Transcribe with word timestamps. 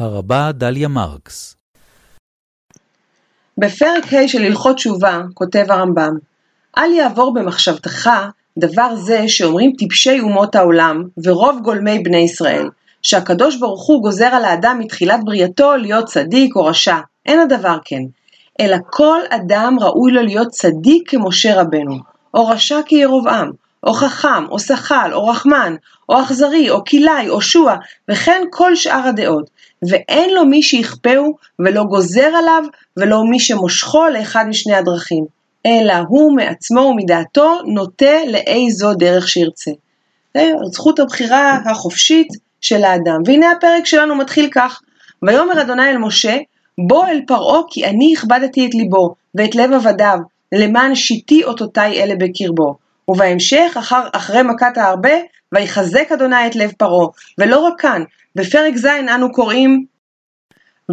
הרבה 0.00 0.52
דליה 0.52 0.88
מרקס. 0.88 1.56
בפרק 3.58 4.12
ה' 4.12 4.28
של 4.28 4.42
הלכות 4.42 4.76
תשובה 4.76 5.20
כותב 5.34 5.64
הרמב"ם 5.68 6.18
אל 6.78 6.92
יעבור 6.92 7.34
במחשבתך 7.34 8.10
דבר 8.58 8.96
זה 8.96 9.28
שאומרים 9.28 9.72
טיפשי 9.78 10.20
אומות 10.20 10.54
העולם 10.54 11.04
ורוב 11.24 11.60
גולמי 11.62 11.98
בני 11.98 12.16
ישראל 12.16 12.68
שהקדוש 13.02 13.56
ברוך 13.56 13.86
הוא 13.86 14.02
גוזר 14.02 14.26
על 14.26 14.44
האדם 14.44 14.78
מתחילת 14.78 15.20
בריאתו 15.24 15.76
להיות 15.76 16.04
צדיק 16.04 16.56
או 16.56 16.64
רשע, 16.64 16.96
אין 17.26 17.40
הדבר 17.40 17.78
כן, 17.84 18.02
אלא 18.60 18.76
כל 18.90 19.20
אדם 19.30 19.76
ראוי 19.80 20.12
לו 20.12 20.22
להיות 20.22 20.48
צדיק 20.48 21.10
כמשה 21.10 21.60
רבנו, 21.60 21.96
או 22.34 22.46
רשע 22.48 22.80
כירבעם, 22.86 23.50
או 23.84 23.92
חכם, 23.92 24.46
או 24.50 24.58
שחל, 24.58 25.10
או 25.12 25.26
רחמן, 25.26 25.74
או 26.08 26.22
אכזרי, 26.22 26.70
או 26.70 26.84
כלאי, 26.84 27.28
או 27.28 27.40
שוע, 27.40 27.76
וכן 28.10 28.42
כל 28.50 28.76
שאר 28.76 29.06
הדעות, 29.06 29.50
ואין 29.88 30.34
לו 30.34 30.44
מי 30.44 30.62
שיכפהו, 30.62 31.36
ולא 31.58 31.84
גוזר 31.84 32.30
עליו, 32.36 32.64
ולא 32.96 33.24
מי 33.24 33.40
שמושכו 33.40 34.08
לאחד 34.08 34.44
משני 34.48 34.74
הדרכים, 34.74 35.24
אלא 35.66 35.94
הוא 36.08 36.36
מעצמו 36.36 36.80
ומדעתו 36.80 37.60
נוטה 37.66 38.24
לאיזו 38.28 38.94
דרך 38.94 39.28
שירצה. 39.28 39.70
זה 40.34 40.52
זכות 40.72 40.98
הבחירה 40.98 41.58
החופשית 41.66 42.28
של 42.60 42.84
האדם. 42.84 43.22
והנה 43.26 43.50
הפרק 43.50 43.86
שלנו 43.86 44.14
מתחיל 44.14 44.48
כך: 44.52 44.80
ויאמר 45.22 45.62
אדוני 45.62 45.90
אל 45.90 45.98
משה, 45.98 46.36
בוא 46.88 47.06
אל 47.06 47.20
פרעה 47.26 47.60
כי 47.70 47.84
אני 47.84 48.14
הכבדתי 48.16 48.66
את 48.66 48.74
ליבו 48.74 49.14
ואת 49.34 49.54
לב 49.54 49.72
עבדיו, 49.72 50.18
למען 50.52 50.94
שיתי 50.94 51.44
אותותי 51.44 51.80
אלה 51.80 52.14
בקרבו. 52.18 52.74
ובהמשך, 53.10 53.76
אחר, 53.78 54.08
אחרי 54.12 54.42
מכת 54.42 54.76
הארבה, 54.76 55.14
ויחזק 55.52 56.12
אדוני 56.12 56.46
את 56.46 56.56
לב 56.56 56.72
פרעה. 56.78 57.06
ולא 57.38 57.58
רק 57.58 57.80
כאן, 57.80 58.02
בפרק 58.36 58.76
ז' 58.76 58.86
אנו 58.86 59.32
קוראים 59.32 59.84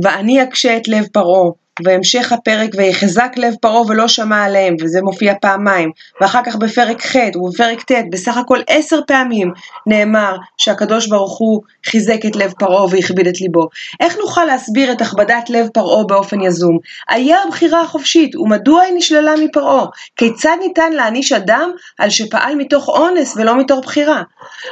ואני 0.04 0.44
אקשה 0.44 0.78
את 0.78 0.88
לב 0.88 1.08
פרעה 1.14 1.52
והמשך 1.86 2.32
הפרק 2.32 2.70
ויחזק 2.78 3.32
לב 3.38 3.56
פרעה 3.62 3.82
ולא 3.82 4.08
שמע 4.08 4.44
עליהם 4.44 4.76
וזה 4.82 5.02
מופיע 5.02 5.34
פעמיים 5.42 5.92
ואחר 6.22 6.42
כך 6.46 6.56
בפרק 6.56 7.06
ח' 7.06 7.16
ובפרק 7.36 7.92
ט' 7.92 7.92
בסך 8.12 8.38
הכל 8.38 8.60
עשר 8.68 9.00
פעמים 9.08 9.52
נאמר 9.88 10.36
שהקדוש 10.58 11.08
ברוך 11.08 11.38
הוא 11.38 11.62
חיזק 11.86 12.26
את 12.26 12.36
לב 12.36 12.54
פרעה 12.60 12.86
והכביד 12.90 13.28
את 13.28 13.42
ליבו. 13.42 13.68
איך 14.00 14.18
נוכל 14.18 14.46
להסביר 14.46 14.92
את 14.92 15.02
הכבדת 15.02 15.50
לב 15.50 15.68
פרעה 15.74 16.04
באופן 16.04 16.42
יזום? 16.42 16.78
היה 17.10 17.38
הבחירה 17.44 17.82
החופשית 17.82 18.36
ומדוע 18.36 18.82
היא 18.82 18.94
נשללה 18.98 19.34
מפרעה? 19.44 19.86
כיצד 20.16 20.58
ניתן 20.60 20.94
להעניש 20.94 21.32
אדם 21.32 21.72
על 22.00 22.10
שפעל 22.10 22.56
מתוך 22.56 22.90
אונס 22.90 23.38
ולא 23.38 23.58
מתוך 23.58 23.86
בחירה? 23.86 24.22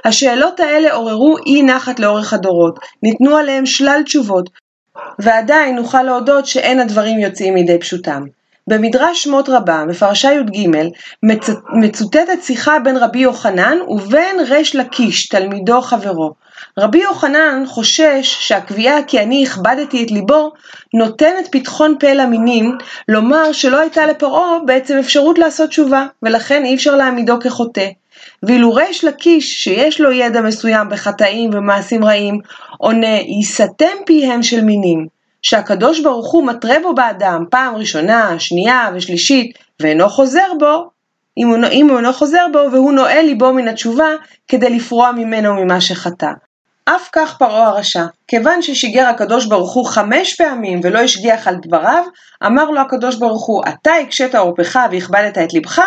השאלות 0.06 0.60
האלה 0.60 0.94
עוררו 0.94 1.38
אי 1.46 1.64
נחת 1.64 2.00
לאורך 2.00 2.34
הדורות, 2.34 2.80
ניתנו 3.04 3.38
עליהם 3.38 3.66
שלל 3.66 4.02
תשובות 4.06 4.50
ועדיין 5.20 5.76
נוכל 5.76 6.04
להודות 6.04 6.46
שאין 6.46 6.80
הדברים 6.80 7.20
יוצאים 7.20 7.54
מידי 7.54 7.80
פשוטם. 7.80 8.24
במדרש 8.70 9.24
שמות 9.24 9.50
רבה, 9.50 9.84
בפרשה 9.90 10.32
י"ג, 10.32 10.70
מצוטטת 11.74 12.44
שיחה 12.44 12.80
בין 12.80 12.98
רבי 12.98 13.20
יוחנן 13.20 13.78
ובין 13.88 14.40
ריש 14.50 14.76
לקיש, 14.76 15.28
תלמידו 15.28 15.82
חברו. 15.82 16.34
רבי 16.80 16.98
יוחנן 16.98 17.64
חושש 17.68 18.38
שהקביעה 18.40 19.04
כי 19.04 19.20
אני 19.20 19.46
הכבדתי 19.46 20.04
את 20.04 20.12
ליבו, 20.12 20.52
נותנת 20.94 21.48
פתחון 21.52 21.96
פה 22.00 22.14
למינים, 22.14 22.78
לומר 23.08 23.52
שלא 23.52 23.80
הייתה 23.80 24.06
לפרעה 24.06 24.60
בעצם 24.66 24.98
אפשרות 24.98 25.40
לעשות 25.40 25.70
תשובה, 25.70 26.06
ולכן 26.24 26.66
אי 26.66 26.76
אפשר 26.76 26.96
להעמידו 26.96 27.40
כחוטא. 27.40 27.90
ואילו 28.44 28.74
ריש 28.74 29.04
לקיש, 29.04 29.64
שיש 29.64 30.02
לו 30.02 30.12
ידע 30.12 30.42
מסוים 30.42 30.90
בחטאים 30.90 31.50
ומעשים 31.54 32.06
רעים, 32.06 32.40
עונה, 32.78 33.18
ייסתם 33.28 33.96
פיהם 34.06 34.44
של 34.44 34.62
מינים, 34.62 35.15
שהקדוש 35.46 36.00
ברוך 36.00 36.32
הוא 36.32 36.48
מתרה 36.48 36.76
בו 36.82 36.96
באדם 36.96 37.44
פעם 37.50 37.76
ראשונה, 37.76 38.40
שנייה 38.40 38.90
ושלישית, 38.96 39.58
ואינו 39.80 40.10
חוזר 40.10 40.52
בו, 40.60 40.90
אם 41.38 41.48
הוא, 41.48 41.58
אם 41.72 41.90
הוא 41.90 41.98
אינו 41.98 42.14
חוזר 42.14 42.46
בו, 42.52 42.60
והוא 42.72 42.94
נועל 42.94 43.26
ליבו 43.26 43.54
מן 43.54 43.68
התשובה, 43.68 44.08
כדי 44.48 44.70
לפרוע 44.70 45.12
ממנו 45.12 45.54
ממה 45.54 45.82
שחטא. 45.82 46.30
אף 46.86 47.10
כך 47.12 47.38
פרעה 47.38 47.68
הרשע, 47.68 48.06
כיוון 48.28 48.62
ששיגר 48.62 49.08
הקדוש 49.08 49.46
ברוך 49.46 49.74
הוא 49.74 49.86
חמש 49.86 50.36
פעמים 50.36 50.80
ולא 50.84 51.00
השגיח 51.00 51.48
על 51.48 51.56
דבריו, 51.62 52.04
אמר 52.46 52.70
לו 52.70 52.82
הקדוש 52.82 53.16
ברוך 53.16 53.46
הוא, 53.48 53.64
אתה 53.70 53.94
הקשית 53.94 54.36
עורפך 54.36 54.80
והכבדת 54.92 55.38
את 55.38 55.54
לבך, 55.54 55.82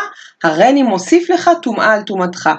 הריני 0.44 0.82
מוסיף 0.82 1.30
לך 1.30 1.50
טומאה 1.62 1.92
על 1.92 2.02
טומאתך. 2.02 2.50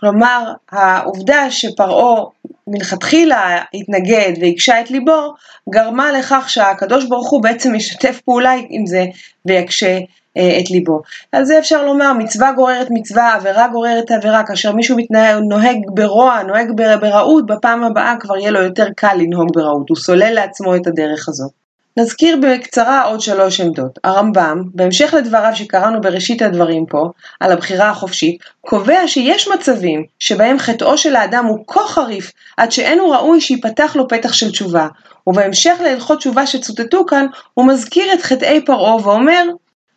כלומר, 0.00 0.52
העובדה 0.72 1.50
שפרעה 1.50 2.24
מלכתחילה 2.66 3.62
התנגד 3.74 4.32
והקשה 4.40 4.80
את 4.80 4.90
ליבו, 4.90 5.34
גרמה 5.70 6.12
לכך 6.12 6.50
שהקדוש 6.50 7.04
ברוך 7.04 7.30
הוא 7.30 7.42
בעצם 7.42 7.74
ישתף 7.74 8.20
פעולה 8.24 8.52
עם 8.68 8.86
זה 8.86 9.04
ויקשה 9.46 9.98
אה, 10.36 10.58
את 10.60 10.70
ליבו. 10.70 11.02
על 11.32 11.44
זה 11.44 11.58
אפשר 11.58 11.84
לומר, 11.84 12.12
מצווה 12.12 12.52
גוררת 12.52 12.86
מצווה, 12.90 13.34
עבירה 13.34 13.68
גוררת 13.68 14.10
עבירה, 14.10 14.42
כאשר 14.46 14.72
מישהו 14.72 14.96
מתנהג, 14.96 15.42
נוהג 15.48 15.78
ברוע, 15.94 16.42
נוהג 16.42 16.70
ברעות, 17.00 17.46
בפעם 17.46 17.84
הבאה 17.84 18.14
כבר 18.20 18.36
יהיה 18.36 18.50
לו 18.50 18.62
יותר 18.62 18.86
קל 18.96 19.14
לנהוג 19.14 19.48
ברעות, 19.54 19.88
הוא 19.88 19.96
סולל 19.96 20.32
לעצמו 20.34 20.76
את 20.76 20.86
הדרך 20.86 21.28
הזאת. 21.28 21.59
נזכיר 21.96 22.36
בקצרה 22.42 23.02
עוד 23.02 23.20
שלוש 23.20 23.60
עמדות. 23.60 23.98
הרמב"ם, 24.04 24.62
בהמשך 24.74 25.14
לדבריו 25.14 25.52
שקראנו 25.54 26.00
בראשית 26.00 26.42
הדברים 26.42 26.86
פה, 26.86 27.10
על 27.40 27.52
הבחירה 27.52 27.90
החופשית, 27.90 28.42
קובע 28.60 29.00
שיש 29.06 29.48
מצבים 29.48 30.04
שבהם 30.18 30.58
חטאו 30.58 30.98
של 30.98 31.16
האדם 31.16 31.44
הוא 31.44 31.64
כה 31.66 31.80
חריף, 31.86 32.32
עד 32.56 32.72
שאין 32.72 32.98
הוא 32.98 33.14
ראוי 33.14 33.40
שיפתח 33.40 33.96
לו 33.96 34.08
פתח 34.08 34.32
של 34.32 34.50
תשובה. 34.50 34.88
ובהמשך 35.26 35.74
להלכות 35.82 36.18
תשובה 36.18 36.46
שצוטטו 36.46 37.06
כאן, 37.06 37.26
הוא 37.54 37.66
מזכיר 37.66 38.12
את 38.12 38.22
חטאי 38.22 38.64
פרעה 38.64 38.96
ואומר 38.96 39.44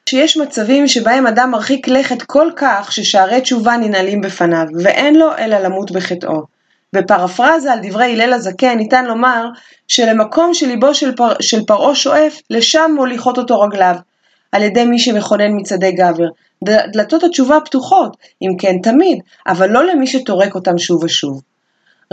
שיש 0.09 0.37
מצבים 0.37 0.87
שבהם 0.87 1.27
אדם 1.27 1.51
מרחיק 1.51 1.87
לכת 1.87 2.21
כל 2.21 2.49
כך 2.55 2.91
ששערי 2.91 3.41
תשובה 3.41 3.77
ננעלים 3.77 4.21
בפניו, 4.21 4.65
ואין 4.83 5.15
לו 5.15 5.37
אלא 5.37 5.57
למות 5.57 5.91
בחטאו. 5.91 6.52
בפרפרזה 6.93 7.73
על 7.73 7.79
דברי 7.81 8.13
הלל 8.13 8.33
הזקן 8.33 8.77
ניתן 8.77 9.05
לומר 9.05 9.45
שלמקום 9.87 10.53
שליבו 10.53 10.93
של, 10.93 11.15
פר... 11.15 11.33
של 11.39 11.65
פרעה 11.65 11.95
שואף, 11.95 12.41
לשם 12.49 12.91
מוליכות 12.95 13.37
אותו 13.37 13.59
רגליו, 13.59 13.95
על 14.51 14.63
ידי 14.63 14.85
מי 14.85 14.99
שמכונן 14.99 15.59
מצעדי 15.59 15.91
גבר. 15.91 16.27
דלתות 16.63 17.23
התשובה 17.23 17.59
פתוחות, 17.65 18.17
אם 18.41 18.57
כן 18.59 18.77
תמיד, 18.83 19.19
אבל 19.47 19.69
לא 19.69 19.85
למי 19.85 20.07
שטורק 20.07 20.55
אותם 20.55 20.77
שוב 20.77 21.03
ושוב. 21.03 21.41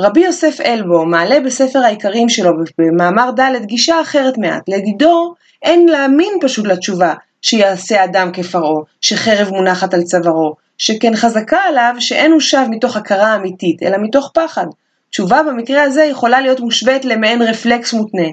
רבי 0.00 0.20
יוסף 0.20 0.60
אלבו 0.60 1.06
מעלה 1.06 1.40
בספר 1.40 1.78
העיקרים 1.78 2.28
שלו 2.28 2.50
במאמר 2.78 3.30
ד' 3.30 3.64
גישה 3.64 4.00
אחרת 4.00 4.38
מעט. 4.38 4.68
לדידו 4.68 5.34
אין 5.62 5.88
להאמין 5.88 6.32
פשוט 6.40 6.66
לתשובה 6.66 7.14
שיעשה 7.42 8.04
אדם 8.04 8.30
כפרעה, 8.32 8.82
שחרב 9.00 9.48
מונחת 9.50 9.94
על 9.94 10.02
צווארו, 10.02 10.54
שכן 10.80 11.16
חזקה 11.16 11.58
עליו 11.58 11.94
שאין 11.98 12.32
הוא 12.32 12.40
שב 12.40 12.64
מתוך 12.70 12.96
הכרה 12.96 13.36
אמיתית, 13.36 13.82
אלא 13.82 13.96
מתוך 14.00 14.30
פחד. 14.34 14.66
תשובה 15.10 15.42
במקרה 15.42 15.82
הזה 15.82 16.04
יכולה 16.04 16.40
להיות 16.40 16.60
מושווית 16.60 17.04
למעין 17.04 17.42
רפלקס 17.42 17.92
מותנה, 17.92 18.28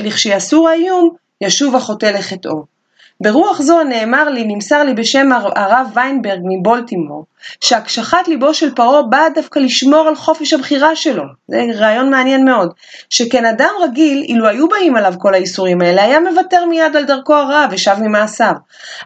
לכשיסור 0.00 0.68
האיום, 0.68 1.10
ישוב 1.40 1.76
החוטא 1.76 2.06
לחטאו. 2.06 2.73
ברוח 3.22 3.60
זו 3.62 3.82
נאמר 3.82 4.28
לי, 4.28 4.44
נמסר 4.44 4.84
לי 4.84 4.94
בשם 4.94 5.28
הרב 5.56 5.86
ויינברג 5.94 6.40
מבולטימור, 6.44 7.24
שהקשחת 7.60 8.28
ליבו 8.28 8.54
של 8.54 8.74
פרעה 8.74 9.02
באה 9.02 9.28
דווקא 9.34 9.58
לשמור 9.58 10.08
על 10.08 10.16
חופש 10.16 10.52
הבחירה 10.52 10.96
שלו. 10.96 11.22
זה 11.48 11.64
רעיון 11.74 12.10
מעניין 12.10 12.44
מאוד. 12.44 12.72
שכן 13.10 13.44
אדם 13.44 13.70
רגיל, 13.82 14.22
אילו 14.28 14.48
היו 14.48 14.68
באים 14.68 14.96
עליו 14.96 15.14
כל 15.18 15.34
האיסורים 15.34 15.80
האלה, 15.80 16.02
היה 16.02 16.20
מוותר 16.20 16.64
מיד 16.64 16.96
על 16.96 17.04
דרכו 17.04 17.34
הרע 17.34 17.66
ושב 17.70 17.96
ממעשיו. 18.00 18.54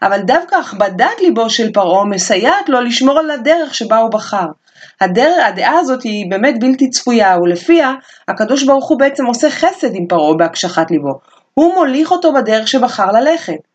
אבל 0.03 0.21
דווקא 0.21 0.57
הכבדת 0.57 1.21
ליבו 1.21 1.51
של 1.51 1.73
פרעה 1.73 2.05
מסייעת 2.05 2.69
לו 2.69 2.81
לשמור 2.81 3.19
על 3.19 3.31
הדרך 3.31 3.75
שבה 3.75 3.99
הוא 3.99 4.11
בחר. 4.11 4.47
הדרך, 5.01 5.45
הדעה 5.47 5.79
הזאת 5.79 6.03
היא 6.03 6.31
באמת 6.31 6.61
בלתי 6.61 6.91
צפויה, 6.91 7.37
ולפיה 7.43 7.95
הקדוש 8.29 8.63
ברוך 8.65 8.89
הוא 8.89 8.99
בעצם 8.99 9.27
עושה 9.27 9.51
חסד 9.51 9.95
עם 9.95 10.07
פרעה 10.09 10.35
בהקשחת 10.35 10.91
ליבו. 10.91 11.19
הוא 11.55 11.75
מוליך 11.75 12.11
אותו 12.11 12.33
בדרך 12.33 12.69
שבחר 12.69 13.13
ללכת. 13.13 13.68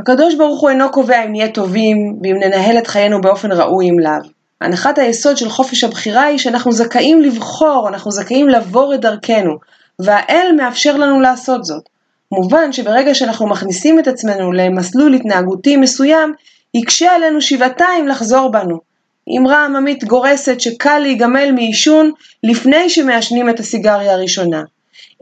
הקדוש 0.00 0.34
ברוך 0.34 0.60
הוא 0.60 0.70
אינו 0.70 0.90
קובע 0.90 1.24
אם 1.24 1.30
נהיה 1.30 1.48
טובים 1.48 2.18
ואם 2.22 2.36
ננהל 2.36 2.78
את 2.78 2.86
חיינו 2.86 3.20
באופן 3.20 3.52
ראוי 3.52 3.90
אם 3.90 3.98
לאו. 3.98 4.30
הנחת 4.60 4.98
היסוד 4.98 5.36
של 5.36 5.48
חופש 5.48 5.84
הבחירה 5.84 6.24
היא 6.24 6.38
שאנחנו 6.38 6.72
זכאים 6.72 7.22
לבחור, 7.22 7.88
אנחנו 7.88 8.10
זכאים 8.10 8.48
לעבור 8.48 8.94
את 8.94 9.00
דרכנו, 9.00 9.56
והאל 9.98 10.52
מאפשר 10.56 10.96
לנו 10.96 11.20
לעשות 11.20 11.64
זאת. 11.64 11.82
מובן 12.32 12.72
שברגע 12.72 13.14
שאנחנו 13.14 13.46
מכניסים 13.46 13.98
את 13.98 14.08
עצמנו 14.08 14.52
למסלול 14.52 15.14
התנהגותי 15.14 15.76
מסוים, 15.76 16.32
יקשה 16.74 17.12
עלינו 17.12 17.40
שבעתיים 17.40 18.08
לחזור 18.08 18.50
בנו. 18.50 18.78
אמרה 19.38 19.64
עממית 19.64 20.04
גורסת 20.04 20.60
שקל 20.60 20.98
להיגמל 20.98 21.52
מעישון 21.52 22.10
לפני 22.42 22.90
שמעשנים 22.90 23.50
את 23.50 23.60
הסיגריה 23.60 24.12
הראשונה. 24.12 24.62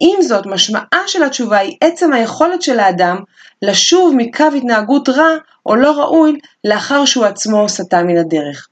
עם 0.00 0.22
זאת, 0.22 0.46
משמעה 0.46 1.02
של 1.06 1.22
התשובה 1.22 1.58
היא 1.58 1.76
עצם 1.80 2.12
היכולת 2.12 2.62
של 2.62 2.80
האדם 2.80 3.16
לשוב 3.62 4.14
מקו 4.16 4.44
התנהגות 4.56 5.08
רע 5.08 5.30
או 5.66 5.76
לא 5.76 6.00
ראוי 6.00 6.38
לאחר 6.64 7.04
שהוא 7.04 7.24
עצמו 7.24 7.68
סטה 7.68 8.02
מן 8.02 8.16
הדרך. 8.16 8.68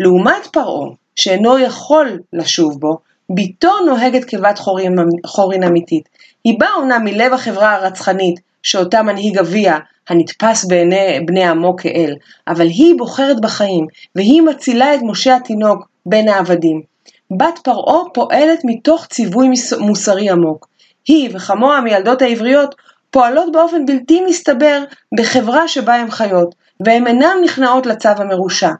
לעומת 0.00 0.46
פרעה, 0.52 0.88
שאינו 1.16 1.58
יכול 1.58 2.20
לשוב 2.32 2.80
בו, 2.80 2.98
בתו 3.30 3.80
נוהגת 3.86 4.24
כבת 4.24 4.58
חורין, 4.58 4.96
חורין 5.26 5.62
אמיתית. 5.62 6.08
היא 6.44 6.60
באה 6.60 6.74
אומנם 6.74 7.04
מלב 7.04 7.32
החברה 7.32 7.74
הרצחנית, 7.74 8.40
שאותה 8.62 9.02
מנהיג 9.02 9.38
אביה, 9.38 9.78
הנתפס 10.08 10.64
בעיני 10.64 11.20
בני 11.26 11.44
עמו 11.44 11.76
כאל, 11.76 12.14
אבל 12.48 12.66
היא 12.66 12.94
בוחרת 12.98 13.40
בחיים, 13.40 13.86
והיא 14.14 14.42
מצילה 14.42 14.94
את 14.94 15.00
משה 15.02 15.36
התינוק 15.36 15.88
בין 16.06 16.28
העבדים. 16.28 16.95
בת 17.30 17.58
פרעה 17.58 18.10
פועלת 18.14 18.60
מתוך 18.64 19.06
ציווי 19.06 19.48
מוסרי 19.80 20.30
עמוק. 20.30 20.68
היא 21.06 21.30
וכמוה 21.32 21.80
מילדות 21.80 22.22
העבריות 22.22 22.74
פועלות 23.10 23.52
באופן 23.52 23.86
בלתי 23.86 24.20
מסתבר 24.20 24.84
בחברה 25.18 25.68
שבה 25.68 25.94
הן 25.94 26.10
חיות, 26.10 26.54
והן 26.80 27.06
אינן 27.06 27.36
נכנעות 27.44 27.86
לצו 27.86 28.08
המרושע. 28.08 28.70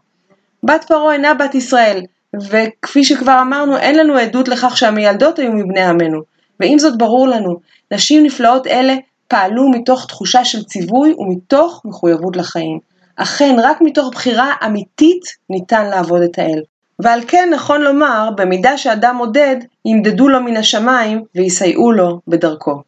בת 0.63 0.85
פרעה 0.85 1.13
אינה 1.13 1.35
בת 1.35 1.55
ישראל, 1.55 2.03
וכפי 2.51 3.05
שכבר 3.05 3.39
אמרנו, 3.43 3.77
אין 3.77 3.99
לנו 3.99 4.19
עדות 4.19 4.49
לכך 4.49 4.77
שהמיילדות 4.77 5.39
היו 5.39 5.53
מבני 5.53 5.83
עמנו. 5.83 6.21
ועם 6.61 6.79
זאת 6.79 6.99
ברור 6.99 7.29
לנו, 7.29 7.57
נשים 7.93 8.23
נפלאות 8.23 8.67
אלה 8.67 8.95
פעלו 9.29 9.71
מתוך 9.71 10.07
תחושה 10.07 10.45
של 10.45 10.65
ציווי 10.65 11.15
ומתוך 11.19 11.83
מחויבות 11.85 12.37
לחיים. 12.37 12.79
אכן, 13.17 13.57
רק 13.63 13.81
מתוך 13.81 14.11
בחירה 14.13 14.53
אמיתית 14.67 15.23
ניתן 15.51 15.91
לעבוד 15.91 16.23
את 16.23 16.39
האל. 16.39 16.61
ועל 17.03 17.21
כן 17.29 17.49
נכון 17.55 17.81
לומר, 17.81 18.31
במידה 18.37 18.79
שאדם 18.79 19.17
עודד, 19.17 19.57
ימדדו 19.85 20.29
לו 20.29 20.41
מן 20.41 20.57
השמיים 20.57 21.25
ויסייעו 21.35 21.93
לו 21.93 22.21
בדרכו. 22.29 22.83